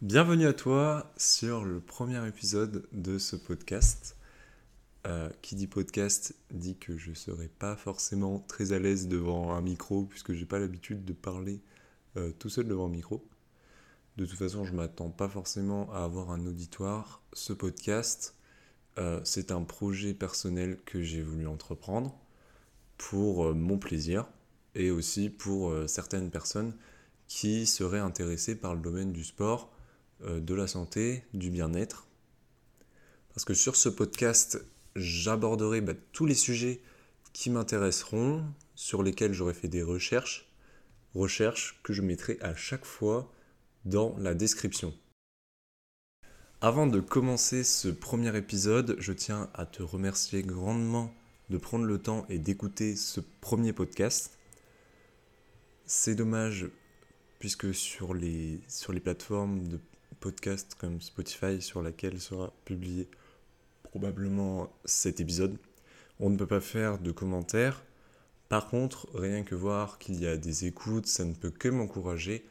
Bienvenue 0.00 0.46
à 0.46 0.52
toi 0.52 1.12
sur 1.16 1.64
le 1.64 1.80
premier 1.80 2.24
épisode 2.28 2.86
de 2.92 3.18
ce 3.18 3.34
podcast. 3.34 4.16
Euh, 5.08 5.28
qui 5.42 5.56
dit 5.56 5.66
podcast 5.66 6.36
dit 6.52 6.76
que 6.76 6.96
je 6.96 7.10
ne 7.10 7.14
serai 7.16 7.48
pas 7.48 7.74
forcément 7.74 8.38
très 8.38 8.72
à 8.72 8.78
l'aise 8.78 9.08
devant 9.08 9.54
un 9.54 9.60
micro 9.60 10.04
puisque 10.04 10.34
j'ai 10.34 10.44
pas 10.44 10.60
l'habitude 10.60 11.04
de 11.04 11.12
parler 11.12 11.60
euh, 12.16 12.30
tout 12.38 12.48
seul 12.48 12.68
devant 12.68 12.86
un 12.86 12.90
micro. 12.90 13.26
De 14.16 14.24
toute 14.24 14.38
façon, 14.38 14.64
je 14.64 14.72
m'attends 14.72 15.10
pas 15.10 15.28
forcément 15.28 15.92
à 15.92 16.04
avoir 16.04 16.30
un 16.30 16.46
auditoire. 16.46 17.20
Ce 17.32 17.52
podcast, 17.52 18.36
euh, 18.98 19.20
c'est 19.24 19.50
un 19.50 19.64
projet 19.64 20.14
personnel 20.14 20.78
que 20.86 21.02
j'ai 21.02 21.22
voulu 21.22 21.48
entreprendre 21.48 22.16
pour 22.98 23.52
mon 23.52 23.78
plaisir 23.78 24.28
et 24.76 24.92
aussi 24.92 25.28
pour 25.28 25.74
certaines 25.88 26.30
personnes 26.30 26.76
qui 27.26 27.66
seraient 27.66 27.98
intéressées 27.98 28.54
par 28.54 28.76
le 28.76 28.80
domaine 28.80 29.12
du 29.12 29.24
sport 29.24 29.72
de 30.26 30.54
la 30.54 30.66
santé, 30.66 31.24
du 31.34 31.50
bien-être. 31.50 32.06
Parce 33.34 33.44
que 33.44 33.54
sur 33.54 33.76
ce 33.76 33.88
podcast, 33.88 34.60
j'aborderai 34.96 35.80
bah, 35.80 35.94
tous 36.12 36.26
les 36.26 36.34
sujets 36.34 36.80
qui 37.32 37.50
m'intéresseront, 37.50 38.44
sur 38.74 39.02
lesquels 39.02 39.32
j'aurai 39.32 39.54
fait 39.54 39.68
des 39.68 39.82
recherches, 39.82 40.48
recherches 41.14 41.80
que 41.82 41.92
je 41.92 42.02
mettrai 42.02 42.38
à 42.40 42.54
chaque 42.54 42.84
fois 42.84 43.32
dans 43.84 44.16
la 44.18 44.34
description. 44.34 44.94
Avant 46.60 46.88
de 46.88 47.00
commencer 47.00 47.62
ce 47.62 47.88
premier 47.88 48.36
épisode, 48.36 48.96
je 48.98 49.12
tiens 49.12 49.48
à 49.54 49.66
te 49.66 49.82
remercier 49.82 50.42
grandement 50.42 51.14
de 51.50 51.58
prendre 51.58 51.84
le 51.84 51.98
temps 51.98 52.26
et 52.28 52.38
d'écouter 52.38 52.96
ce 52.96 53.20
premier 53.40 53.72
podcast. 53.72 54.36
C'est 55.86 56.16
dommage 56.16 56.68
puisque 57.38 57.72
sur 57.72 58.14
les, 58.14 58.60
sur 58.66 58.92
les 58.92 59.00
plateformes 59.00 59.68
de 59.68 59.78
podcast 60.20 60.74
comme 60.78 61.00
Spotify 61.00 61.60
sur 61.60 61.82
laquelle 61.82 62.20
sera 62.20 62.52
publié 62.64 63.08
probablement 63.82 64.72
cet 64.84 65.20
épisode. 65.20 65.58
On 66.20 66.30
ne 66.30 66.36
peut 66.36 66.46
pas 66.46 66.60
faire 66.60 66.98
de 66.98 67.12
commentaires. 67.12 67.84
Par 68.48 68.68
contre, 68.68 69.08
rien 69.14 69.42
que 69.42 69.54
voir 69.54 69.98
qu'il 69.98 70.20
y 70.20 70.26
a 70.26 70.36
des 70.36 70.66
écoutes, 70.66 71.06
ça 71.06 71.24
ne 71.24 71.34
peut 71.34 71.50
que 71.50 71.68
m'encourager 71.68 72.44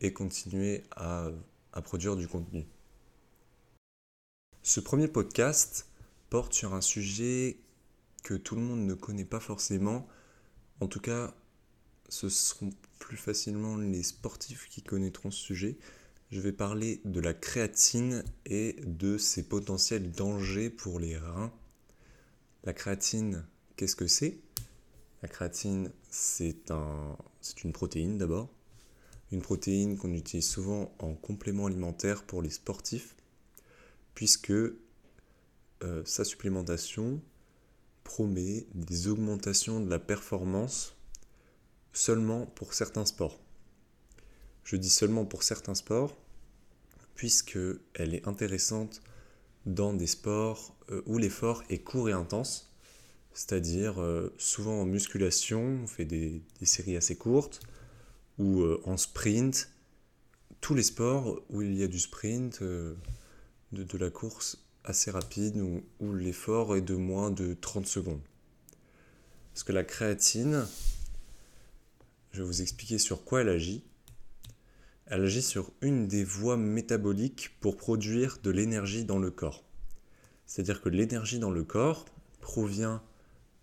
et 0.00 0.12
continuer 0.12 0.84
à, 0.96 1.28
à 1.72 1.82
produire 1.82 2.16
du 2.16 2.28
contenu. 2.28 2.66
Ce 4.62 4.80
premier 4.80 5.08
podcast 5.08 5.88
porte 6.30 6.52
sur 6.52 6.74
un 6.74 6.80
sujet 6.80 7.58
que 8.22 8.34
tout 8.34 8.56
le 8.56 8.62
monde 8.62 8.86
ne 8.86 8.94
connaît 8.94 9.24
pas 9.24 9.40
forcément. 9.40 10.08
En 10.80 10.88
tout 10.88 11.00
cas, 11.00 11.34
ce 12.08 12.28
seront 12.28 12.70
plus 12.98 13.16
facilement 13.16 13.76
les 13.76 14.02
sportifs 14.02 14.68
qui 14.68 14.82
connaîtront 14.82 15.30
ce 15.30 15.42
sujet 15.42 15.76
je 16.30 16.40
vais 16.40 16.52
parler 16.52 17.00
de 17.04 17.20
la 17.20 17.34
créatine 17.34 18.24
et 18.46 18.76
de 18.84 19.18
ses 19.18 19.44
potentiels 19.44 20.10
dangers 20.10 20.70
pour 20.70 20.98
les 20.98 21.16
reins. 21.16 21.52
La 22.64 22.72
créatine, 22.72 23.46
qu'est-ce 23.76 23.96
que 23.96 24.06
c'est? 24.06 24.38
La 25.22 25.28
créatine, 25.28 25.90
c'est 26.10 26.70
un, 26.70 27.16
une 27.62 27.72
protéine 27.72 28.18
d'abord. 28.18 28.48
Une 29.32 29.42
protéine 29.42 29.96
qu'on 29.96 30.12
utilise 30.12 30.48
souvent 30.48 30.94
en 30.98 31.14
complément 31.14 31.66
alimentaire 31.66 32.24
pour 32.24 32.42
les 32.42 32.50
sportifs, 32.50 33.16
puisque 34.14 34.50
euh, 34.50 34.74
sa 36.04 36.24
supplémentation 36.24 37.20
promet 38.02 38.66
des 38.74 39.08
augmentations 39.08 39.80
de 39.80 39.90
la 39.90 39.98
performance 39.98 40.96
seulement 41.92 42.46
pour 42.46 42.74
certains 42.74 43.06
sports. 43.06 43.43
Je 44.64 44.76
dis 44.76 44.90
seulement 44.90 45.26
pour 45.26 45.42
certains 45.42 45.74
sports, 45.74 46.16
puisqu'elle 47.14 48.14
est 48.14 48.26
intéressante 48.26 49.02
dans 49.66 49.94
des 49.94 50.06
sports 50.06 50.74
euh, 50.90 51.02
où 51.06 51.18
l'effort 51.18 51.62
est 51.70 51.78
court 51.78 52.08
et 52.08 52.12
intense, 52.12 52.72
c'est-à-dire 53.32 54.00
euh, 54.00 54.32
souvent 54.38 54.80
en 54.80 54.84
musculation, 54.84 55.80
on 55.82 55.86
fait 55.86 56.04
des, 56.04 56.42
séries 56.62 56.96
assez 56.96 57.16
courtes, 57.16 57.60
ou 58.38 58.62
euh, 58.62 58.80
en 58.84 58.96
sprint, 58.96 59.70
tous 60.60 60.74
les 60.74 60.82
sports 60.82 61.42
où 61.50 61.62
il 61.62 61.74
y 61.74 61.82
a 61.82 61.86
du 61.86 61.98
sprint, 61.98 62.62
de, 62.62 62.96
la 63.98 64.10
course 64.10 64.64
assez 64.82 65.10
rapide, 65.10 65.62
où 66.00 66.12
l'effort 66.14 66.74
est 66.74 66.80
de 66.80 66.94
moins 66.94 67.30
de 67.30 67.54
30 67.54 67.86
secondes. 67.86 68.22
Parce 69.52 69.62
que 69.62 69.72
la 69.72 69.84
créatine, 69.84 70.66
je 72.32 72.40
vais 72.40 72.46
vous 72.46 72.62
expliquer 72.62 72.98
sur 72.98 73.24
quoi 73.24 73.42
elle 73.42 73.50
agit. 73.50 73.84
Elle 75.06 75.24
agit 75.24 75.42
sur 75.42 75.70
une 75.82 76.08
des 76.08 76.24
voies 76.24 76.56
métaboliques 76.56 77.56
pour 77.60 77.76
produire 77.76 78.38
de 78.42 78.50
l'énergie 78.50 79.04
dans 79.04 79.18
le 79.18 79.30
corps. 79.30 79.62
C'est-à-dire 80.46 80.80
que 80.80 80.88
l'énergie 80.88 81.38
dans 81.38 81.50
le 81.50 81.62
corps 81.62 82.06
provient 82.40 83.02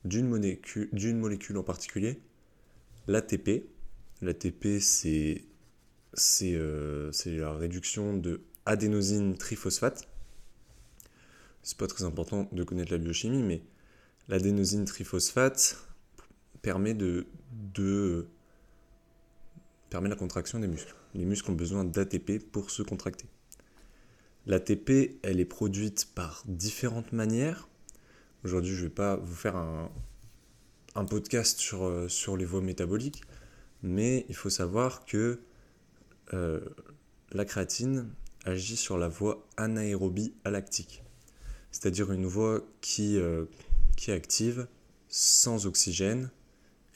d'une 0.05 0.27
molécule, 0.27 1.57
en 1.57 1.63
particulier, 1.63 2.21
l'ATP. 3.07 3.65
L'ATP, 4.21 4.79
c'est 4.79 5.43
euh, 6.43 7.11
la 7.25 7.53
réduction 7.53 8.17
de 8.17 8.41
adénosine 8.67 9.35
triphosphate. 9.35 10.07
C'est 11.63 11.77
pas 11.77 11.87
très 11.87 12.03
important 12.03 12.47
de 12.51 12.63
connaître 12.63 12.91
la 12.91 12.99
biochimie, 12.99 13.41
mais 13.41 13.63
l'adénosine 14.27 14.85
triphosphate 14.85 15.77
permet 16.61 16.93
de 16.93 17.25
permet 19.89 20.09
la 20.09 20.15
contraction 20.15 20.59
des 20.59 20.67
muscles 20.67 20.95
les 21.13 21.25
muscles 21.25 21.51
ont 21.51 21.55
besoin 21.55 21.83
d'ATP 21.83 22.39
pour 22.39 22.69
se 22.69 22.83
contracter. 22.83 23.25
L'ATP, 24.47 25.19
elle 25.21 25.39
est 25.39 25.45
produite 25.45 26.07
par 26.15 26.43
différentes 26.47 27.11
manières. 27.11 27.69
Aujourd'hui, 28.43 28.73
je 28.73 28.79
ne 28.79 28.83
vais 28.87 28.93
pas 28.93 29.17
vous 29.17 29.35
faire 29.35 29.55
un, 29.55 29.89
podcast 31.05 31.59
sur, 31.59 31.83
euh, 31.83 32.07
sur 32.07 32.37
les 32.37 32.45
voies 32.45 32.61
métaboliques, 32.61 33.21
mais 33.83 34.25
il 34.29 34.35
faut 34.35 34.49
savoir 34.49 35.05
que 35.05 35.39
euh, 36.33 36.59
la 37.31 37.45
créatine 37.45 38.09
agit 38.45 38.77
sur 38.77 38.97
la 38.97 39.07
voie 39.07 39.47
anaérobie 39.57 40.33
alactique, 40.43 41.03
c'est-à-dire 41.71 42.11
une 42.11 42.25
voie 42.25 42.61
qui, 42.81 43.17
euh, 43.17 43.45
qui 43.95 44.11
est 44.11 44.15
active 44.15 44.67
sans 45.07 45.67
oxygène 45.67 46.31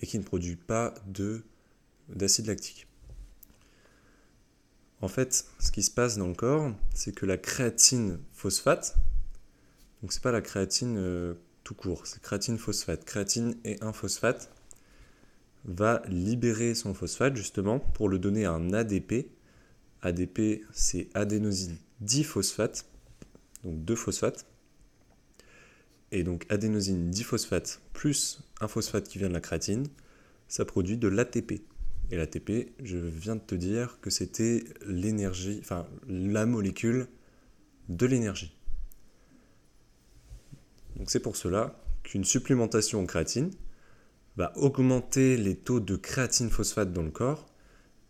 et 0.01 0.07
qui 0.07 0.17
ne 0.17 0.23
produit 0.23 0.55
pas 0.55 0.95
d'acide 2.09 2.47
lactique. 2.47 2.87
En 5.01 5.07
fait, 5.07 5.45
ce 5.59 5.71
qui 5.71 5.83
se 5.83 5.91
passe 5.91 6.17
dans 6.17 6.27
le 6.27 6.33
corps, 6.33 6.71
c'est 6.93 7.13
que 7.13 7.25
la 7.25 7.37
créatine 7.37 8.19
phosphate, 8.33 8.95
donc 10.01 10.13
c'est 10.13 10.21
pas 10.21 10.31
la 10.31 10.41
créatine 10.41 10.97
euh, 10.97 11.33
tout 11.63 11.75
court, 11.75 12.07
c'est 12.07 12.21
créatine 12.21 12.57
phosphate, 12.57 13.03
créatine 13.05 13.57
et 13.65 13.77
un 13.81 13.91
phosphate, 13.91 14.49
va 15.65 16.01
libérer 16.07 16.75
son 16.75 16.93
phosphate 16.93 17.35
justement 17.35 17.79
pour 17.79 18.07
le 18.07 18.19
donner 18.19 18.45
à 18.45 18.51
un 18.51 18.71
ADP. 18.71 19.27
ADP, 20.01 20.63
c'est 20.71 21.09
adénosine 21.15 21.77
diphosphate, 21.99 22.85
donc 23.63 23.83
deux 23.83 23.95
phosphates. 23.95 24.45
Et 26.11 26.23
donc 26.23 26.45
adénosine 26.49 27.09
diphosphate 27.09 27.81
plus 27.93 28.39
un 28.61 28.67
phosphate 28.67 29.07
qui 29.07 29.17
vient 29.17 29.27
de 29.27 29.33
la 29.33 29.41
créatine, 29.41 29.87
ça 30.47 30.65
produit 30.65 30.97
de 30.97 31.07
l'ATP. 31.07 31.61
Et 32.11 32.17
l'ATP, 32.17 32.73
je 32.83 32.97
viens 32.97 33.35
de 33.35 33.41
te 33.41 33.55
dire 33.55 33.99
que 34.01 34.09
c'était 34.09 34.63
l'énergie, 34.85 35.57
enfin 35.59 35.87
la 36.07 36.45
molécule 36.45 37.07
de 37.89 38.05
l'énergie. 38.05 38.55
Donc 40.95 41.09
c'est 41.09 41.19
pour 41.19 41.35
cela 41.35 41.81
qu'une 42.03 42.23
supplémentation 42.23 43.01
en 43.01 43.05
créatine 43.05 43.51
va 44.37 44.55
augmenter 44.57 45.37
les 45.37 45.55
taux 45.55 45.79
de 45.79 45.95
créatine 45.95 46.49
phosphate 46.49 46.93
dans 46.93 47.03
le 47.03 47.11
corps 47.11 47.47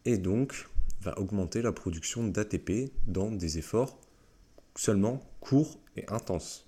et 0.06 0.18
donc 0.18 0.68
va 1.02 1.18
augmenter 1.20 1.62
la 1.62 1.72
production 1.72 2.28
d'ATP 2.28 2.92
dans 3.08 3.32
des 3.32 3.58
efforts 3.58 4.00
seulement 4.76 5.22
courts 5.40 5.80
et 5.96 6.06
intenses. 6.10 6.68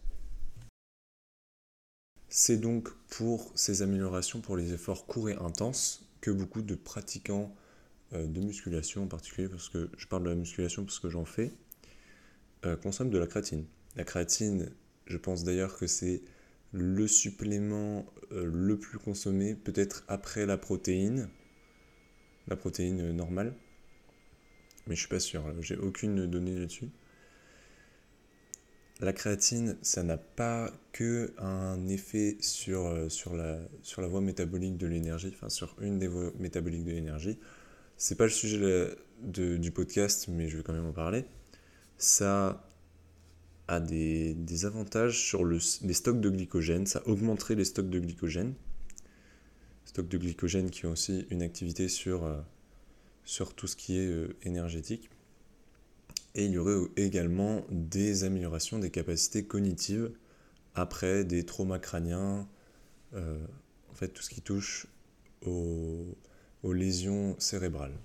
C'est 2.29 2.57
donc 2.57 2.89
pour 3.09 3.51
ces 3.55 3.81
améliorations 3.81 4.41
pour 4.41 4.57
les 4.57 4.73
efforts 4.73 5.05
courts 5.05 5.29
et 5.29 5.35
intenses 5.35 6.06
que 6.21 6.31
beaucoup 6.31 6.61
de 6.61 6.75
pratiquants 6.75 7.55
euh, 8.13 8.25
de 8.25 8.39
musculation 8.39 9.03
en 9.03 9.07
particulier, 9.07 9.49
parce 9.49 9.69
que 9.69 9.89
je 9.97 10.07
parle 10.07 10.23
de 10.23 10.29
la 10.29 10.35
musculation 10.35 10.85
parce 10.85 10.99
que 10.99 11.09
j'en 11.09 11.25
fais, 11.25 11.51
euh, 12.65 12.75
consomment 12.77 13.09
de 13.09 13.17
la 13.17 13.27
créatine. 13.27 13.65
La 13.95 14.03
créatine, 14.03 14.71
je 15.07 15.17
pense 15.17 15.43
d'ailleurs 15.43 15.77
que 15.77 15.87
c'est 15.87 16.21
le 16.71 17.07
supplément 17.07 18.05
euh, 18.31 18.45
le 18.45 18.77
plus 18.77 18.97
consommé, 18.97 19.55
peut-être 19.55 20.05
après 20.07 20.45
la 20.45 20.57
protéine, 20.57 21.29
la 22.47 22.55
protéine 22.55 23.11
normale. 23.11 23.53
Mais 24.87 24.95
je 24.95 25.01
suis 25.01 25.09
pas 25.09 25.19
sûr, 25.19 25.43
j'ai 25.61 25.75
aucune 25.75 26.27
donnée 26.27 26.57
là-dessus. 26.57 26.89
La 28.99 29.13
créatine, 29.13 29.77
ça 29.83 30.01
n'a 30.01 30.17
pas 30.17 30.71
que 30.91 31.33
un 31.37 31.87
effet 31.87 32.37
sur, 32.39 32.87
euh, 32.87 33.09
sur, 33.09 33.35
la, 33.35 33.59
sur 33.83 34.01
la 34.01 34.07
voie 34.07 34.21
métabolique 34.21 34.77
de 34.77 34.87
l'énergie, 34.87 35.31
enfin 35.33 35.49
sur 35.49 35.75
une 35.81 35.99
des 35.99 36.07
voies 36.07 36.31
métaboliques 36.39 36.83
de 36.83 36.91
l'énergie. 36.91 37.37
C'est 37.95 38.15
pas 38.15 38.25
le 38.25 38.31
sujet 38.31 38.89
du 39.21 39.71
podcast, 39.71 40.27
mais 40.27 40.47
je 40.47 40.57
vais 40.57 40.63
quand 40.63 40.73
même 40.73 40.85
en 40.85 40.93
parler. 40.93 41.25
ça 41.97 42.63
a 43.67 43.79
des, 43.79 44.65
avantages 44.65 45.19
sur 45.19 45.43
le, 45.43 45.59
les 45.81 45.93
stocks 45.93 46.21
de 46.21 46.29
glycogène, 46.29 46.85
ça 46.85 47.05
augmenterait 47.07 47.55
les 47.55 47.65
stocks 47.65 47.89
de 47.89 47.99
glycogène. 47.99 48.53
Stocks 49.85 50.07
de 50.07 50.17
glycogène 50.17 50.69
qui 50.69 50.85
ont 50.85 50.91
aussi 50.91 51.25
une 51.29 51.41
activité 51.41 51.89
sur, 51.89 52.25
euh, 52.25 52.39
sur 53.25 53.53
tout 53.53 53.67
ce 53.67 53.75
qui 53.75 53.97
est 53.97 54.07
euh, 54.07 54.35
énergétique. 54.43 55.09
Et 56.35 56.45
il 56.45 56.51
y 56.51 56.57
aurait 56.57 56.77
également 56.95 57.65
des 57.69 58.23
améliorations 58.23 58.79
des 58.79 58.91
capacités 58.91 59.45
cognitives 59.45 60.11
après 60.75 61.25
des 61.25 61.45
traumas 61.45 61.79
crâniens, 61.79 62.47
euh, 63.13 63.45
en 63.89 63.95
fait 63.95 64.09
tout 64.09 64.21
ce 64.21 64.29
qui 64.29 64.41
touche 64.41 64.87
aux, 65.45 66.15
aux 66.63 66.73
lésions 66.73 67.35
cérébrales. 67.39 67.97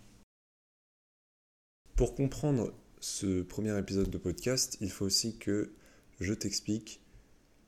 Pour 1.97 2.15
comprendre 2.15 2.73
ce 3.01 3.43
premier 3.43 3.79
épisode 3.79 4.11
de 4.11 4.19
podcast, 4.19 4.79
il 4.81 4.91
faut 4.91 5.05
aussi 5.05 5.37
que 5.37 5.73
je 6.21 6.33
t'explique 6.33 7.01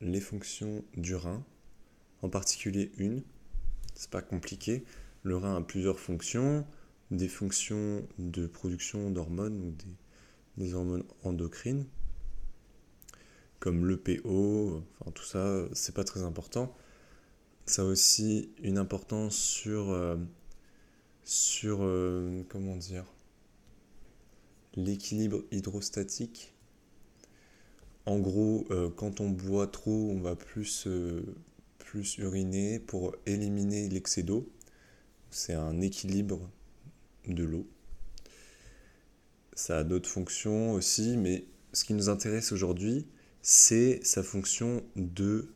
les 0.00 0.20
fonctions 0.20 0.84
du 0.96 1.14
rein, 1.14 1.44
en 2.22 2.28
particulier 2.28 2.92
une. 2.98 3.22
C'est 3.94 4.10
pas 4.10 4.22
compliqué. 4.22 4.84
Le 5.22 5.36
rein 5.36 5.56
a 5.56 5.60
plusieurs 5.60 5.98
fonctions, 5.98 6.66
des 7.10 7.28
fonctions 7.28 8.06
de 8.18 8.46
production 8.46 9.10
d'hormones 9.10 9.60
ou 9.60 9.70
des 9.70 9.94
des 10.56 10.74
hormones 10.74 11.04
endocrines, 11.22 11.86
comme 13.60 13.88
l'EPO, 13.88 14.82
enfin 15.00 15.10
tout 15.12 15.24
ça, 15.24 15.64
c'est 15.72 15.94
pas 15.94 16.04
très 16.04 16.22
important. 16.22 16.74
Ça 17.66 17.82
a 17.82 17.84
aussi 17.86 18.50
une 18.62 18.76
importance 18.76 19.36
sur, 19.36 19.90
euh, 19.90 20.16
euh, 21.64 22.42
comment 22.48 22.76
dire, 22.76 23.04
l'équilibre 24.76 25.42
hydrostatique. 25.50 26.52
En 28.06 28.18
gros, 28.18 28.66
euh, 28.70 28.90
quand 28.90 29.20
on 29.20 29.30
boit 29.30 29.66
trop, 29.66 30.10
on 30.10 30.20
va 30.20 30.36
plus 30.36 30.86
uriner 32.18 32.78
pour 32.78 33.16
éliminer 33.24 33.88
l'excès 33.88 34.22
d'eau. 34.22 34.46
C'est 35.30 35.54
un 35.54 35.80
équilibre 35.80 36.50
de 37.26 37.44
l'eau. 37.44 37.66
Ça 39.54 39.78
a 39.78 39.84
d'autres 39.84 40.08
fonctions 40.08 40.72
aussi, 40.72 41.16
mais 41.16 41.44
ce 41.72 41.84
qui 41.84 41.94
nous 41.94 42.08
intéresse 42.08 42.50
aujourd'hui, 42.52 43.06
c'est 43.40 44.04
sa 44.04 44.22
fonction 44.22 44.82
de 44.96 45.54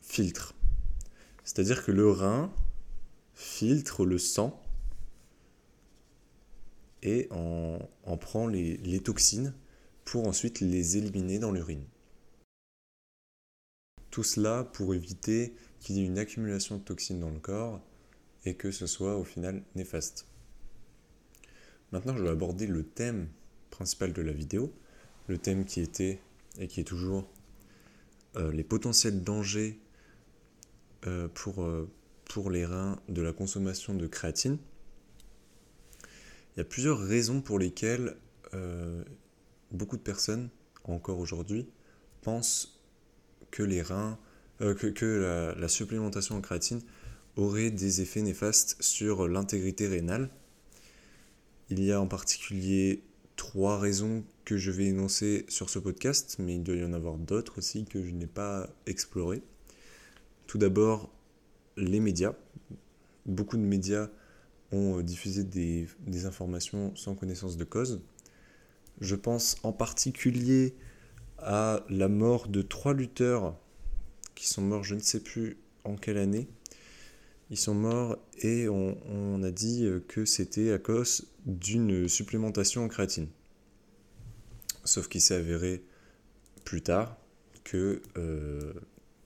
filtre. 0.00 0.54
C'est-à-dire 1.44 1.84
que 1.84 1.92
le 1.92 2.10
rein 2.10 2.52
filtre 3.34 4.04
le 4.04 4.18
sang 4.18 4.62
et 7.02 7.28
en, 7.30 8.16
prend 8.16 8.46
les, 8.46 8.76
les 8.78 9.00
toxines 9.00 9.54
pour 10.04 10.26
ensuite 10.26 10.60
les 10.60 10.96
éliminer 10.96 11.38
dans 11.38 11.52
l'urine. 11.52 11.84
Tout 14.10 14.22
cela 14.22 14.64
pour 14.64 14.94
éviter 14.94 15.54
qu'il 15.80 15.96
y 15.96 16.00
ait 16.00 16.06
une 16.06 16.18
accumulation 16.18 16.78
de 16.78 16.82
toxines 16.82 17.20
dans 17.20 17.30
le 17.30 17.38
corps 17.38 17.80
et 18.44 18.54
que 18.54 18.70
ce 18.70 18.86
soit 18.86 19.16
au 19.16 19.24
final 19.24 19.62
néfaste. 19.74 20.26
Maintenant, 21.92 22.16
je 22.16 22.22
vais 22.22 22.30
aborder 22.30 22.66
le 22.66 22.82
thème 22.82 23.28
principal 23.70 24.12
de 24.12 24.22
la 24.22 24.32
vidéo, 24.32 24.72
le 25.28 25.38
thème 25.38 25.64
qui 25.64 25.80
était 25.80 26.20
et 26.58 26.68
qui 26.68 26.80
est 26.80 26.84
toujours 26.84 27.28
euh, 28.36 28.52
les 28.52 28.64
potentiels 28.64 29.22
dangers 29.22 29.78
euh, 31.06 31.28
pour, 31.28 31.62
euh, 31.62 31.88
pour 32.24 32.50
les 32.50 32.64
reins 32.64 33.00
de 33.08 33.22
la 33.22 33.32
consommation 33.32 33.94
de 33.94 34.06
créatine. 34.06 34.58
Il 36.54 36.58
y 36.58 36.62
a 36.62 36.64
plusieurs 36.64 36.98
raisons 36.98 37.40
pour 37.40 37.58
lesquelles 37.58 38.16
beaucoup 39.70 39.98
de 39.98 40.02
personnes, 40.02 40.48
encore 40.84 41.18
aujourd'hui, 41.18 41.68
pensent 42.22 42.80
que 43.50 43.62
les 43.62 43.82
reins, 43.82 44.18
que, 44.60 45.04
la, 45.04 45.54
la 45.54 45.68
supplémentation 45.68 46.36
en 46.36 46.40
créatine 46.40 46.80
aurait 47.36 47.70
des 47.70 48.00
effets 48.00 48.22
néfastes 48.22 48.82
sur 48.82 49.28
l'intégrité 49.28 49.86
rénale 49.88 50.30
il 51.70 51.82
y 51.82 51.92
a 51.92 52.00
en 52.00 52.06
particulier 52.06 53.02
trois 53.36 53.78
raisons 53.78 54.24
que 54.44 54.56
je 54.56 54.70
vais 54.70 54.86
énoncer 54.86 55.44
sur 55.48 55.70
ce 55.70 55.78
podcast, 55.78 56.36
mais 56.38 56.54
il 56.54 56.62
doit 56.62 56.76
y 56.76 56.84
en 56.84 56.92
avoir 56.92 57.16
d'autres 57.16 57.58
aussi 57.58 57.84
que 57.84 58.02
je 58.02 58.10
n'ai 58.10 58.26
pas 58.26 58.68
explorées. 58.86 59.42
Tout 60.46 60.58
d'abord, 60.58 61.10
les 61.76 62.00
médias. 62.00 62.34
Beaucoup 63.26 63.56
de 63.56 63.62
médias 63.62 64.08
ont 64.72 65.00
diffusé 65.00 65.44
des, 65.44 65.88
informations 66.24 66.94
sans 66.96 67.14
connaissance 67.14 67.56
de 67.56 67.64
cause. 67.64 68.00
Je 69.00 69.14
pense 69.14 69.56
en 69.62 69.72
particulier 69.72 70.74
à 71.38 71.84
la 71.90 72.08
mort 72.08 72.48
de 72.48 72.62
trois 72.62 72.94
lutteurs 72.94 73.56
qui 74.34 74.48
sont 74.48 74.62
morts 74.62 74.84
je 74.84 74.94
ne 74.94 75.00
sais 75.00 75.20
plus 75.20 75.58
en 75.84 75.96
quelle 75.96 76.18
année, 76.18 76.48
ils 77.50 77.58
sont 77.58 77.74
morts 77.74 78.18
et 78.42 78.68
on, 78.68 79.42
a 79.42 79.50
dit 79.50 79.88
que 80.08 80.24
c'était 80.24 80.72
à 80.72 80.78
cause 80.78 81.26
d'une 81.46 82.08
supplémentation 82.08 82.84
en 82.84 82.88
créatine. 82.88 83.28
Sauf 84.84 85.08
qu'il 85.08 85.20
s'est 85.20 85.34
avéré 85.34 85.82
plus 86.64 86.82
tard 86.82 87.16
que 87.64 88.02
euh, 88.18 88.72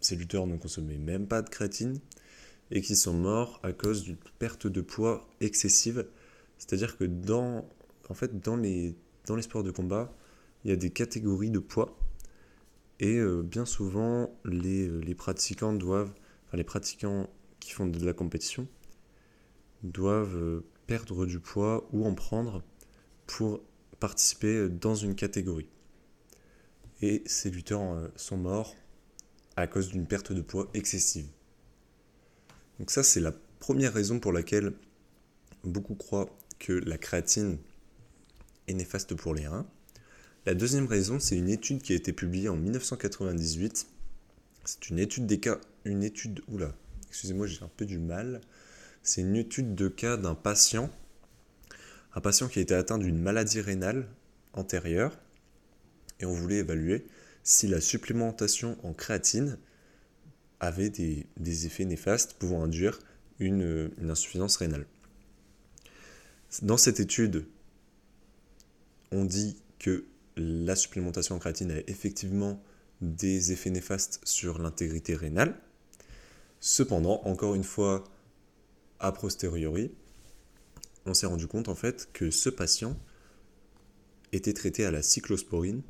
ces 0.00 0.17
lutteurs 0.17 0.46
ne 0.46 0.56
consommaient 0.56 0.99
même 0.99 1.26
pas 1.26 1.43
de 1.43 1.49
créatine 1.49 1.99
et 2.70 2.81
qu'ils 2.82 2.96
sont 2.96 3.14
morts 3.14 3.58
à 3.62 3.72
cause 3.72 4.02
d'une 4.02 4.17
perte 4.38 4.67
de 4.67 4.81
poids 4.81 5.28
excessive. 5.40 6.06
C'est-à-dire 6.58 6.96
que 6.96 7.05
dans, 7.05 7.69
en 8.08 8.14
fait, 8.14 8.40
dans, 8.40 8.56
les, 8.56 8.94
dans 9.26 9.37
les 9.37 9.43
sports 9.43 9.62
de 9.62 9.70
combat, 9.70 10.14
il 10.64 10.70
y 10.70 10.73
a 10.73 10.76
des 10.76 10.90
catégories 10.90 11.50
de 11.50 11.58
poids 11.58 11.99
et 13.00 13.16
euh, 13.16 13.43
bien 13.43 13.64
souvent 13.64 14.31
les, 14.44 14.88
les 14.88 15.14
pratiquants 15.14 15.73
doivent, 15.73 16.12
les 16.52 16.64
pratiquants 16.64 17.28
qui 17.58 17.73
font 17.73 17.87
de 17.87 18.05
la 18.05 18.12
compétition 18.12 18.69
doivent 19.82 20.37
euh, 20.37 20.64
perdre 20.90 21.25
du 21.25 21.38
poids 21.38 21.88
ou 21.92 22.04
en 22.04 22.14
prendre 22.14 22.64
pour 23.28 23.62
participer 24.00 24.69
dans 24.69 24.96
une 24.96 25.14
catégorie. 25.14 25.69
Et 27.00 27.22
ces 27.26 27.48
lutteurs 27.48 27.92
euh, 27.92 28.08
sont 28.16 28.37
morts 28.37 28.75
à 29.54 29.69
cause 29.69 29.90
d'une 29.90 30.04
perte 30.04 30.32
de 30.32 30.42
poids 30.42 30.69
excessive. 30.75 31.28
Donc 32.81 32.90
ça, 32.90 33.04
c'est 33.04 33.20
la 33.20 33.31
première 33.60 33.94
raison 33.94 34.19
pour 34.19 34.32
laquelle 34.32 34.72
beaucoup 35.62 35.94
croient 35.94 36.28
que 36.58 36.72
la 36.72 36.98
créatine 36.98 37.58
est 38.66 38.75
néfaste 38.75 39.14
pour 39.14 39.32
les 39.32 39.46
reins. 39.46 39.69
La 40.44 40.54
deuxième 40.54 40.87
raison, 40.87 41.20
c'est 41.20 41.37
une 41.37 41.50
étude 41.50 41.82
qui 41.82 41.92
a 41.92 41.97
été 41.97 42.12
publiée 42.12 42.49
en 42.49 42.56
1998. 42.56 43.87
C'est 44.64 44.90
une 44.90 44.99
étude 44.99 45.26
des 45.26 45.38
cas, 45.38 45.61
une 45.85 46.02
étude, 46.02 46.42
oula, 46.49 46.75
excusez-moi, 47.06 47.47
j'ai 47.47 47.62
un 47.62 47.70
peu 47.76 47.87
du 47.87 48.00
mal. 48.00 48.40
C'est 49.02 49.23
une 49.23 49.37
étude 49.37 49.75
de 49.75 49.88
cas 49.88 50.16
d'un 50.16 50.35
patient, 50.35 50.90
un 52.14 52.21
patient 52.21 52.49
qui 52.49 52.59
a 52.59 52.62
été 52.62 52.75
atteint 52.75 52.99
d'une 52.99 53.21
maladie 53.21 53.61
rénale 53.61 54.09
antérieure, 54.52 55.19
et 56.21 56.26
on 56.26 56.33
voulait 56.33 56.59
évaluer 56.59 57.07
si 57.42 57.66
la 57.66 57.80
supplémentation 57.80 58.76
en 58.85 58.92
créatine 58.92 59.59
avait 60.61 60.90
des, 60.90 61.26
effets 61.66 61.87
néfastes 61.87 62.35
pouvant 62.35 62.62
induire 62.62 62.99
une, 63.38 63.90
une 63.99 64.11
insuffisance 64.11 64.57
rénale. 64.57 64.87
Dans 66.62 66.76
cette 66.76 67.00
étude, 67.00 67.47
on 69.11 69.25
dit 69.25 69.62
que 69.78 70.04
la 70.37 70.76
supplémentation 70.76 71.37
en 71.37 71.38
créatine 71.38 71.71
a 71.71 71.78
effectivement 71.87 72.62
des 73.00 73.52
effets 73.52 73.71
néfastes 73.71 74.21
sur 74.25 74.59
l'intégrité 74.59 75.14
rénale, 75.14 75.59
Cependant, 76.61 77.23
encore 77.25 77.54
une 77.54 77.64
fois, 77.64 78.04
a 79.00 79.12
posteriori, 79.12 79.90
on 81.07 81.14
s'est 81.14 81.26
rendu 81.26 81.47
compte 81.47 81.69
en 81.69 81.75
fait 81.75 82.09
que 82.12 82.30
ce 82.30 82.49
patient 82.49 82.97
était 84.33 84.52
traité 84.52 84.85
à 84.85 84.90
la 84.90 85.02
cyclosporine. 85.02 85.83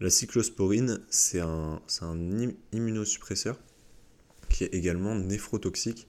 La 0.00 0.10
cyclosporine, 0.10 1.00
c'est 1.10 1.40
un, 1.40 1.80
un 2.00 2.48
immunosuppresseur 2.72 3.60
qui 4.48 4.64
est 4.64 4.74
également 4.74 5.14
néphrotoxique. 5.14 6.08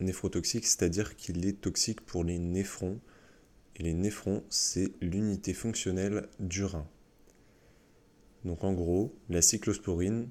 Néphrotoxique, 0.00 0.66
c'est-à-dire 0.66 1.16
qu'il 1.16 1.46
est 1.46 1.60
toxique 1.60 2.00
pour 2.00 2.24
les 2.24 2.38
néphrons. 2.38 3.00
Et 3.76 3.84
les 3.84 3.94
néphrons, 3.94 4.42
c'est 4.48 4.92
l'unité 5.00 5.54
fonctionnelle 5.54 6.28
du 6.40 6.64
rein. 6.64 6.88
Donc 8.44 8.64
en 8.64 8.72
gros, 8.72 9.14
la 9.28 9.42
cyclosporine 9.42 10.28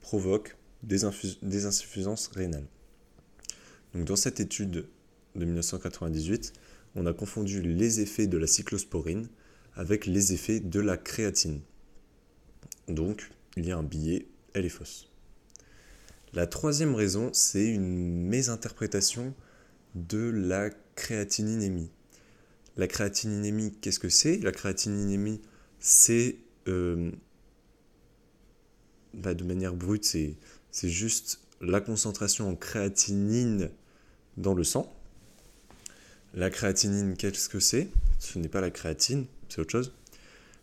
provoque 0.00 0.56
des, 0.82 1.04
insuffisances 1.04 2.28
rénales. 2.28 2.66
Donc 3.94 4.04
dans 4.04 4.16
cette 4.16 4.40
étude 4.40 4.86
de 5.34 5.44
1998, 5.44 6.52
on 6.94 7.06
a 7.06 7.12
confondu 7.12 7.62
les 7.62 8.00
effets 8.00 8.26
de 8.26 8.38
la 8.38 8.46
cyclosporine 8.46 9.28
avec 9.74 10.06
les 10.06 10.32
effets 10.32 10.60
de 10.60 10.80
la 10.80 10.96
créatine. 10.96 11.60
Donc, 12.88 13.30
il 13.56 13.66
y 13.66 13.70
a 13.70 13.76
un 13.76 13.82
billet, 13.82 14.26
elle 14.54 14.64
est 14.64 14.70
fausse. 14.70 15.10
La 16.32 16.46
troisième 16.46 16.94
raison, 16.94 17.30
c'est 17.32 17.66
une 17.66 18.26
mésinterprétation 18.26 19.34
de 19.94 20.30
la 20.30 20.70
créatininémie. 20.94 21.90
La 22.76 22.86
créatininémie, 22.86 23.72
qu'est-ce 23.80 23.98
que 23.98 24.08
c'est? 24.08 24.38
La 24.38 24.52
créatininémie, 24.52 25.40
c'est 25.80 26.36
euh, 26.66 27.10
bah, 29.14 29.34
de 29.34 29.44
manière 29.44 29.74
brute, 29.74 30.04
c'est 30.04 30.36
juste 30.88 31.40
la 31.60 31.80
concentration 31.80 32.48
en 32.48 32.54
créatinine 32.54 33.70
dans 34.36 34.54
le 34.54 34.64
sang. 34.64 34.94
La 36.34 36.50
créatinine, 36.50 37.16
qu'est-ce 37.16 37.48
que 37.48 37.60
c'est? 37.60 37.88
Ce 38.18 38.38
n'est 38.38 38.48
pas 38.48 38.60
la 38.60 38.70
créatine, 38.70 39.26
c'est 39.48 39.60
autre 39.60 39.72
chose. 39.72 39.94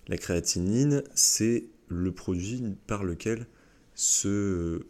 La 0.08 0.18
créatinine, 0.18 1.04
c'est 1.16 1.66
le 1.88 2.12
produit 2.12 2.64
par 2.88 3.04
lequel 3.04 3.48
se, 3.96 4.86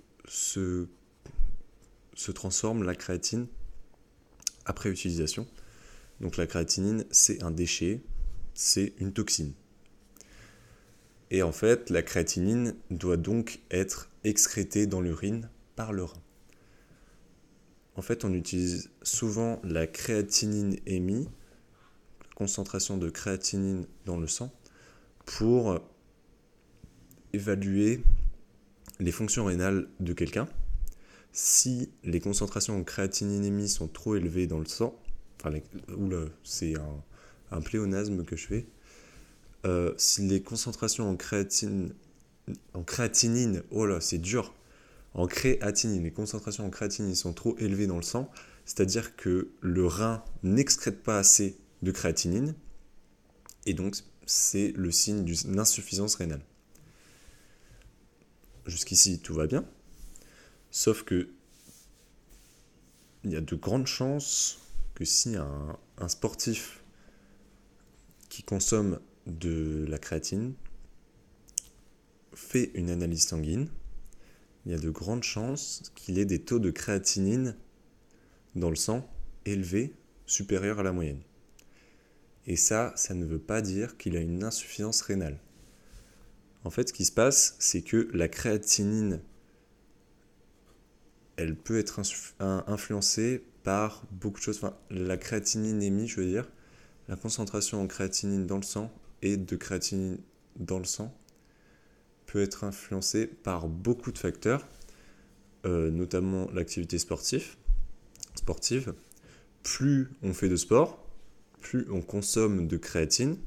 transforme 2.33 2.83
la 2.83 2.95
créatine 2.95 3.47
après 4.65 4.89
utilisation. 4.89 5.47
Donc 6.21 6.37
la 6.37 6.47
créatinine, 6.47 7.05
c'est 7.11 7.41
un 7.43 7.51
déchet, 7.51 8.01
c'est 8.53 8.93
une 8.99 9.13
toxine. 9.13 9.53
Et 11.31 11.41
en 11.41 11.51
fait, 11.51 11.89
la 11.89 12.01
créatinine 12.01 12.75
doit 12.91 13.17
donc 13.17 13.59
être 13.71 14.09
excrétée 14.23 14.87
dans 14.87 15.01
l'urine 15.01 15.49
par 15.75 15.93
le 15.93 16.03
rein. 16.03 16.21
En 17.95 18.01
fait, 18.01 18.25
on 18.25 18.33
utilise 18.33 18.89
souvent 19.03 19.61
la 19.63 19.87
créatinine 19.87 20.77
émise, 20.85 21.29
concentration 22.35 22.97
de 22.97 23.09
créatinine 23.09 23.85
dans 24.05 24.17
le 24.17 24.27
sang, 24.27 24.51
pour 25.25 25.79
évaluer 27.33 28.01
les 28.99 29.11
fonctions 29.11 29.45
rénales 29.45 29.87
de 29.99 30.13
quelqu'un. 30.13 30.47
Si 31.31 31.89
les 32.03 32.19
concentrations 32.19 32.77
en 32.77 32.83
créatinine 32.83 33.43
émise 33.43 33.73
sont 33.73 33.87
trop 33.87 34.15
élevées 34.15 34.47
dans 34.47 34.59
le 34.59 34.65
sang, 34.65 34.97
enfin, 35.39 35.57
c'est 36.43 36.75
un, 36.75 37.03
un, 37.51 37.61
pléonasme 37.61 38.23
que 38.23 38.35
je 38.35 38.47
fais, 38.47 38.65
euh, 39.65 39.93
si 39.97 40.27
les 40.27 40.41
concentrations 40.41 41.09
en 41.09 41.15
créatine, 41.15 41.93
en 42.73 42.83
créatinine, 42.83 43.63
oh 43.71 43.85
là, 43.85 43.99
c'est 43.99 44.17
dur, 44.17 44.53
en 45.15 45.27
créatinine, 45.27 46.03
les 46.03 46.11
concentrations 46.11 46.65
en 46.65 46.69
créatinine 46.69 47.15
sont 47.15 47.33
trop 47.33 47.57
élevées 47.57 47.87
dans 47.87 47.95
le 47.95 48.03
sang, 48.03 48.29
c'est-à-dire 48.65 49.15
que 49.15 49.49
le 49.61 49.87
rein 49.87 50.23
n'excrète 50.43 51.01
pas 51.01 51.17
assez 51.17 51.57
de 51.81 51.91
créatinine, 51.91 52.53
et 53.65 53.73
donc 53.73 53.95
c'est 54.25 54.73
le 54.75 54.91
signe 54.91 55.23
d'une 55.23 55.57
insuffisance 55.57 56.15
rénale. 56.15 56.41
Jusqu'ici, 58.65 59.19
tout 59.19 59.33
va 59.33 59.47
bien, 59.47 59.65
sauf 60.69 61.03
que 61.03 61.29
il 63.23 63.31
y 63.31 63.37
a 63.37 63.41
de 63.41 63.55
grandes 63.55 63.87
chances 63.87 64.59
que 64.95 65.05
si 65.05 65.35
un, 65.35 65.79
un 65.97 66.07
sportif 66.09 66.83
qui 68.29 68.43
consomme 68.43 68.99
de 69.27 69.85
la 69.87 69.97
créatine 69.97 70.53
fait 72.33 72.71
une 72.75 72.89
analyse 72.89 73.25
sanguine, 73.25 73.69
il 74.65 74.71
y 74.71 74.75
a 74.75 74.79
de 74.79 74.89
grandes 74.89 75.23
chances 75.23 75.91
qu'il 75.95 76.17
ait 76.17 76.25
des 76.25 76.39
taux 76.39 76.59
de 76.59 76.71
créatinine 76.71 77.55
dans 78.55 78.69
le 78.69 78.75
sang 78.75 79.07
élevés, 79.45 79.93
supérieurs 80.25 80.79
à 80.79 80.83
la 80.83 80.91
moyenne. 80.91 81.21
Et 82.47 82.55
ça, 82.55 82.93
ça 82.95 83.13
ne 83.13 83.25
veut 83.25 83.39
pas 83.39 83.61
dire 83.61 83.97
qu'il 83.97 84.17
a 84.17 84.19
une 84.19 84.43
insuffisance 84.43 85.01
rénale. 85.01 85.39
En 86.63 86.69
fait, 86.69 86.89
ce 86.89 86.93
qui 86.93 87.05
se 87.05 87.11
passe, 87.11 87.55
c'est 87.59 87.81
que 87.81 88.09
la 88.13 88.27
créatinine, 88.27 89.21
elle 91.37 91.55
peut 91.55 91.77
être 91.77 92.01
influencée 92.39 93.43
par 93.63 94.03
beaucoup 94.11 94.39
de 94.39 94.43
choses. 94.43 94.57
Enfin, 94.57 94.75
la 94.89 95.17
créatininémie, 95.17 96.07
je 96.07 96.21
veux 96.21 96.27
dire, 96.27 96.49
la 97.07 97.15
concentration 97.15 97.81
en 97.81 97.87
créatinine 97.87 98.47
dans 98.47 98.57
le 98.57 98.63
sang 98.63 98.91
et 99.21 99.37
de 99.37 99.55
créatinine 99.55 100.17
dans 100.55 100.79
le 100.79 100.85
sang 100.85 101.15
peut 102.35 102.41
être 102.41 102.65
influencée 102.65 103.27
par 103.27 103.69
beaucoup 103.69 104.11
de 104.11 104.17
facteurs, 104.17 104.67
euh, 105.65 105.89
notamment 105.89 106.51
l'activité 106.51 106.97
sportive. 106.97 107.55
sportive. 108.35 108.93
Plus 109.63 110.09
on 110.21 110.33
fait 110.33 110.49
de 110.49 110.57
sport, 110.57 111.07
plus 111.61 111.87
on 111.89 112.01
consomme 112.01 112.67
de 112.67 112.75
créatine, 112.75 113.37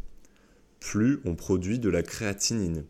plus 0.81 1.21
on 1.27 1.35
produit 1.35 1.79
de 1.79 1.91
la 1.91 2.03
créatinine. 2.03 2.87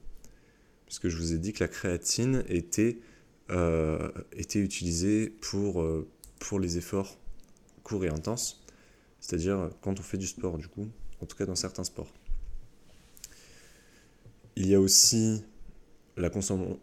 Puisque 0.86 1.08
je 1.08 1.16
vous 1.16 1.32
ai 1.32 1.38
dit 1.38 1.52
que 1.52 1.64
la 1.64 1.68
créatine 1.68 2.44
était, 2.46 3.00
euh, 3.50 4.08
était 4.30 4.60
utilisée 4.60 5.28
pour, 5.28 5.82
euh, 5.82 6.08
pour 6.38 6.60
les 6.60 6.78
efforts 6.78 7.18
courts 7.82 8.04
et 8.04 8.08
intenses, 8.08 8.64
c'est-à-dire 9.18 9.72
quand 9.80 9.98
on 9.98 10.02
fait 10.04 10.16
du 10.16 10.28
sport, 10.28 10.58
du 10.58 10.68
coup, 10.68 10.86
en 11.20 11.26
tout 11.26 11.36
cas 11.36 11.44
dans 11.44 11.56
certains 11.56 11.82
sports. 11.82 12.14
Il 14.54 14.68
y 14.68 14.76
a 14.76 14.80
aussi 14.80 15.42
la, 16.18 16.30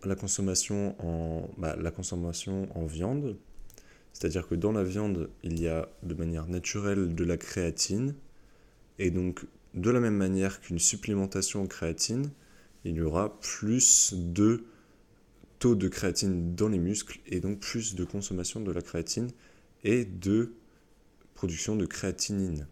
la, 0.04 0.16
consommation, 0.16 0.96
en, 1.00 1.50
bah, 1.58 1.76
la 1.80 1.92
consommation 1.92 2.68
en 2.78 2.86
viande, 2.86 3.38
c'est-à-dire 4.14 4.48
que 4.48 4.56
dans 4.56 4.72
la 4.72 4.84
viande, 4.84 5.30
il 5.44 5.60
y 5.60 5.68
a 5.68 5.90
de 6.04 6.14
manière 6.14 6.48
naturelle 6.48 7.14
de 7.16 7.24
la 7.24 7.38
créatine, 7.38 8.16
et 8.98 9.12
donc 9.12 9.46
de 9.74 9.90
la 9.90 10.00
même 10.00 10.16
manière 10.16 10.62
qu'une 10.62 10.80
supplémentation 10.80 11.64
en 11.64 11.68
créatine, 11.68 12.32
il 12.86 12.96
y 12.96 13.02
aura 13.02 13.38
plus 13.40 14.14
de 14.14 14.64
taux 15.60 15.76
de 15.76 15.88
créatine 15.88 16.56
dans 16.56 16.70
les 16.70 16.80
muscles, 16.80 17.20
et 17.28 17.40
donc 17.40 17.60
plus 17.60 17.96
de 17.96 18.06
consommation 18.06 18.62
de 18.62 18.72
la 18.72 18.82
créatine 18.82 19.32
et 19.84 20.06
de 20.06 20.54
production 21.34 21.76
de 21.76 21.86
créatinine. 21.86 22.68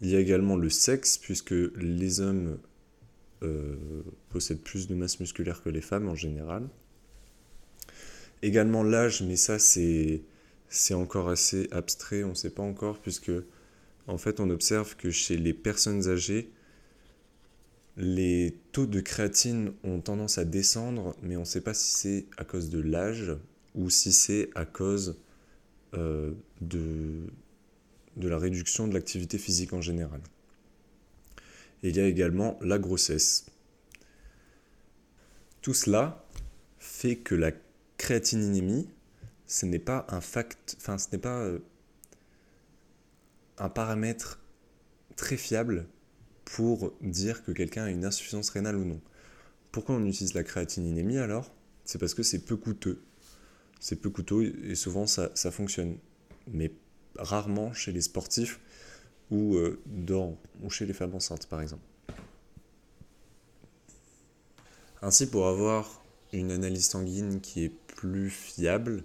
Il 0.00 0.10
y 0.10 0.16
a 0.16 0.20
également 0.20 0.56
le 0.56 0.68
sexe, 0.68 1.16
puisque 1.16 1.54
les 1.76 2.20
hommes 2.20 2.58
possèdent 4.30 4.62
plus 4.62 4.86
de 4.88 4.94
masse 4.94 5.20
musculaire 5.20 5.62
que 5.62 5.68
les 5.68 5.80
femmes 5.80 6.08
en 6.08 6.14
général. 6.14 6.68
Également 8.42 8.82
l'âge, 8.82 9.22
mais 9.22 9.36
ça 9.36 9.58
c'est 9.58 10.22
encore 10.94 11.28
assez 11.28 11.68
abstrait, 11.70 12.24
on 12.24 12.30
ne 12.30 12.34
sait 12.34 12.50
pas 12.50 12.62
encore, 12.62 12.98
puisque 13.00 13.32
en 14.06 14.18
fait 14.18 14.40
on 14.40 14.50
observe 14.50 14.96
que 14.96 15.10
chez 15.10 15.36
les 15.36 15.54
personnes 15.54 16.08
âgées, 16.08 16.50
les 17.96 18.58
taux 18.72 18.86
de 18.86 19.00
créatine 19.00 19.72
ont 19.82 20.00
tendance 20.00 20.36
à 20.36 20.44
descendre, 20.44 21.16
mais 21.22 21.36
on 21.36 21.40
ne 21.40 21.44
sait 21.44 21.62
pas 21.62 21.72
si 21.72 21.92
c'est 21.92 22.26
à 22.36 22.44
cause 22.44 22.68
de 22.68 22.78
l'âge 22.78 23.34
ou 23.74 23.88
si 23.88 24.12
c'est 24.12 24.50
à 24.54 24.66
cause 24.66 25.18
euh, 25.94 26.32
de 26.60 27.28
la 28.16 28.38
réduction 28.38 28.86
de 28.86 28.94
l'activité 28.94 29.38
physique 29.38 29.72
en 29.72 29.80
général 29.80 30.20
il 31.82 31.96
y 31.96 32.00
a 32.00 32.06
également 32.06 32.58
la 32.60 32.78
grossesse. 32.78 33.46
Tout 35.62 35.74
cela 35.74 36.24
fait 36.78 37.16
que 37.16 37.34
la 37.34 37.52
créatininémie, 37.98 38.88
ce 39.46 39.66
n'est 39.66 39.78
pas 39.78 40.06
un 40.08 40.20
fact, 40.20 40.76
ce 40.78 40.90
n'est 41.12 41.20
pas 41.20 41.40
euh, 41.40 41.58
un 43.58 43.68
paramètre 43.68 44.40
très 45.16 45.36
fiable 45.36 45.86
pour 46.44 46.92
dire 47.00 47.42
que 47.42 47.52
quelqu'un 47.52 47.84
a 47.84 47.90
une 47.90 48.04
insuffisance 48.04 48.50
rénale 48.50 48.76
ou 48.76 48.84
non. 48.84 49.00
Pourquoi 49.72 49.96
on 49.96 50.04
utilise 50.06 50.34
la 50.34 50.44
créatininémie 50.44 51.18
alors? 51.18 51.52
C'est 51.84 51.98
parce 51.98 52.14
que 52.14 52.22
c'est 52.22 52.44
peu 52.44 52.56
coûteux. 52.56 53.02
C'est 53.80 53.96
peu 53.96 54.10
coûteux 54.10 54.54
et 54.64 54.74
souvent 54.74 55.06
ça, 55.06 55.30
ça 55.34 55.50
fonctionne. 55.50 55.98
Mais 56.48 56.72
rarement 57.18 57.72
chez 57.72 57.92
les 57.92 58.00
sportifs 58.00 58.60
ou, 59.30 59.56
euh, 59.56 59.80
dans, 59.86 60.36
chez 60.68 60.86
les 60.86 60.92
femmes 60.92 61.14
enceintes 61.14 61.46
par 61.46 61.60
exemple. 61.60 61.82
Ainsi, 65.02 65.28
pour 65.28 65.46
avoir 65.46 66.02
une 66.32 66.50
analyse 66.50 66.88
sanguine 66.88 67.40
qui 67.40 67.64
est 67.64 67.72
plus 67.86 68.30
fiable 68.30 69.04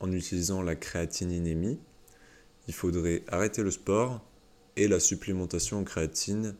en 0.00 0.12
utilisant 0.12 0.62
la 0.62 0.76
créatininémie, 0.76 1.78
il 2.68 2.74
faudrait 2.74 3.22
arrêter 3.28 3.62
le 3.62 3.70
sport 3.70 4.20
et 4.76 4.88
la 4.88 5.00
supplémentation 5.00 5.78
en 5.78 5.84
créatine 5.84 6.54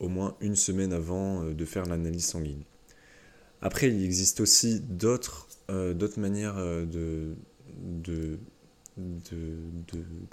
au 0.00 0.08
moins 0.08 0.36
une 0.40 0.56
semaine 0.56 0.92
avant 0.92 1.44
euh, 1.44 1.54
de 1.54 1.64
faire 1.64 1.86
l'analyse 1.86 2.26
sanguine. 2.26 2.62
Après, 3.60 3.88
il 3.88 4.04
existe 4.04 4.40
aussi 4.40 4.80
d'autres 4.80 5.48
euh, 5.70 5.94
manières 6.16 6.56
de, 6.56 7.36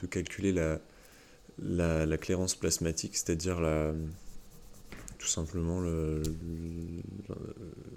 calculer 0.10 0.52
la, 0.52 0.82
la, 1.62 2.18
clairance 2.18 2.56
plasmatique, 2.56 3.16
c'est-à-dire 3.18 3.60
la, 3.60 3.94
tout 5.18 5.28
simplement 5.28 5.82
le, 5.82 6.22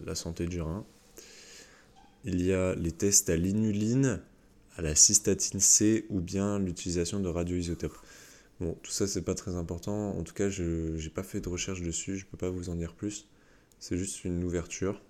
la 0.05 0.15
santé 0.15 0.47
du 0.47 0.61
rein. 0.61 0.85
Il 2.25 2.43
y 2.45 2.53
a 2.53 2.75
les 2.75 2.93
tests 2.93 3.31
à 3.31 3.37
l'inuline, 3.37 4.21
à 4.77 4.83
la 4.83 4.95
cystatine 4.95 5.61
C 5.61 6.07
ou 6.09 6.21
bien 6.21 6.59
l'utilisation 6.59 7.21
de 7.21 7.29
radioisotopes. 7.29 7.99
Bon, 8.61 8.77
tout 8.83 8.93
ça 8.93 9.07
c'est 9.07 9.23
pas 9.23 9.35
très 9.35 9.57
important. 9.57 10.17
En 10.17 10.23
tout 10.23 10.35
cas, 10.35 10.49
je 10.49 10.97
n'ai 10.97 11.11
pas 11.11 11.25
fait 11.25 11.41
de 11.41 11.49
recherche 11.49 11.83
dessus, 11.83 12.17
je 12.17 12.27
peux 12.27 12.37
pas 12.37 12.51
vous 12.51 12.69
en 12.69 12.77
dire 12.77 12.95
plus. 12.95 13.27
C'est 13.81 13.97
juste 13.97 14.25
une 14.25 14.45
ouverture. 14.45 15.03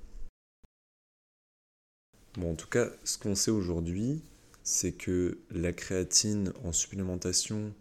Bon, 2.34 2.52
en 2.52 2.54
tout 2.54 2.68
cas, 2.68 2.88
ce 3.04 3.18
qu'on 3.18 3.34
sait 3.34 3.50
aujourd'hui, 3.50 4.22
c'est 4.62 4.92
que 4.92 5.38
la 5.50 5.72
créatine 5.72 6.52
en 6.64 6.72
supplémentation 6.72 7.74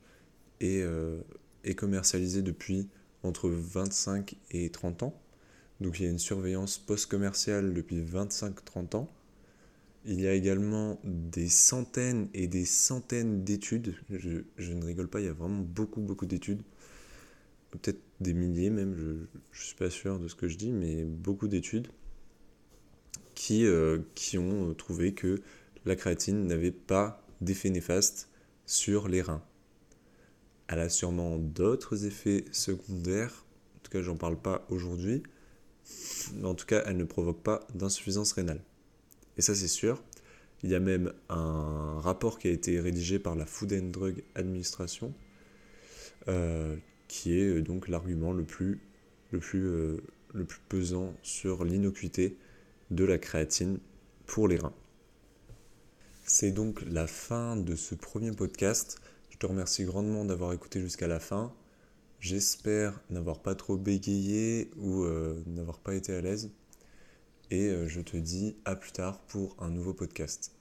est, 0.61 0.81
euh, 0.81 1.19
est 1.63 1.75
commercialisée 1.75 2.41
depuis 2.41 2.87
entre 3.23 3.49
25 3.49 4.35
et 4.51 4.69
30 4.69 5.03
ans. 5.03 5.21
Donc 5.81 5.99
il 5.99 6.03
y 6.03 6.07
a 6.07 6.09
une 6.09 6.19
surveillance 6.19 6.77
post-commerciale 6.77 7.73
depuis 7.73 8.01
25-30 8.01 8.95
ans. 8.95 9.09
Il 10.05 10.19
y 10.19 10.27
a 10.27 10.33
également 10.33 10.99
des 11.03 11.49
centaines 11.49 12.27
et 12.33 12.47
des 12.47 12.65
centaines 12.65 13.43
d'études. 13.43 13.95
Je, 14.09 14.41
je, 14.57 14.73
ne 14.73 14.83
rigole 14.83 15.07
pas, 15.07 15.19
il 15.19 15.25
y 15.25 15.29
a 15.29 15.33
vraiment 15.33 15.61
beaucoup, 15.61 16.01
beaucoup 16.01 16.25
d'études. 16.25 16.61
Peut-être 17.69 17.99
des 18.19 18.33
milliers 18.33 18.69
même, 18.69 18.95
je 18.95 19.11
ne 19.11 19.65
suis 19.65 19.75
pas 19.75 19.89
sûr 19.89 20.19
de 20.19 20.27
ce 20.27 20.35
que 20.35 20.47
je 20.47 20.57
dis, 20.57 20.71
mais 20.71 21.03
beaucoup 21.03 21.47
d'études 21.47 21.87
qui, 23.35 23.65
euh, 23.65 23.99
qui 24.13 24.37
ont 24.37 24.73
trouvé 24.73 25.13
que 25.13 25.41
la 25.85 25.95
créatine 25.95 26.45
n'avait 26.45 26.71
pas 26.71 27.25
d'effet 27.41 27.69
néfaste 27.69 28.29
sur 28.65 29.07
les 29.07 29.21
reins. 29.21 29.43
Elle 30.71 30.79
a 30.79 30.87
sûrement 30.87 31.37
d'autres 31.37 32.05
effets 32.05 32.45
secondaires, 32.53 33.45
en 33.75 33.79
tout 33.83 33.91
cas 33.91 34.01
j'en 34.01 34.15
parle 34.15 34.37
pas 34.37 34.65
aujourd'hui, 34.69 35.21
mais 36.35 36.47
en 36.47 36.55
tout 36.55 36.65
cas 36.65 36.81
elle 36.85 36.95
ne 36.95 37.03
provoque 37.03 37.43
pas 37.43 37.67
d'insuffisance 37.75 38.31
rénale. 38.31 38.61
Et 39.37 39.41
ça 39.41 39.53
c'est 39.53 39.67
sûr. 39.67 40.01
Il 40.63 40.69
y 40.69 40.75
a 40.75 40.79
même 40.79 41.11
un 41.27 41.99
rapport 41.99 42.39
qui 42.39 42.47
a 42.47 42.51
été 42.51 42.79
rédigé 42.79 43.19
par 43.19 43.35
la 43.35 43.45
Food 43.45 43.73
and 43.73 43.89
Drug 43.89 44.23
Administration, 44.33 45.13
euh, 46.29 46.77
qui 47.09 47.37
est 47.37 47.47
euh, 47.47 47.61
donc 47.61 47.89
l'argument 47.89 48.31
le 48.31 48.43
plus, 48.43 48.79
le, 49.31 49.39
plus, 49.39 49.65
euh, 49.65 49.97
le 50.33 50.45
plus 50.45 50.61
pesant 50.69 51.13
sur 51.21 51.65
l'innocuité 51.65 52.37
de 52.91 53.03
la 53.03 53.17
créatine 53.17 53.79
pour 54.25 54.47
les 54.47 54.57
reins. 54.57 54.75
C'est 56.23 56.51
donc 56.51 56.81
la 56.83 57.07
fin 57.07 57.57
de 57.57 57.75
ce 57.75 57.93
premier 57.93 58.31
podcast. 58.31 59.00
Je 59.41 59.47
te 59.47 59.51
remercie 59.51 59.85
grandement 59.85 60.23
d'avoir 60.23 60.53
écouté 60.53 60.79
jusqu'à 60.79 61.07
la 61.07 61.19
fin. 61.19 61.51
J'espère 62.19 63.01
n'avoir 63.09 63.39
pas 63.39 63.55
trop 63.55 63.75
bégayé 63.75 64.69
ou 64.77 65.03
n'avoir 65.47 65.79
pas 65.79 65.95
été 65.95 66.13
à 66.13 66.21
l'aise. 66.21 66.51
Et 67.49 67.73
je 67.87 68.01
te 68.01 68.17
dis 68.17 68.55
à 68.65 68.75
plus 68.75 68.91
tard 68.91 69.17
pour 69.21 69.55
un 69.57 69.71
nouveau 69.71 69.95
podcast. 69.95 70.51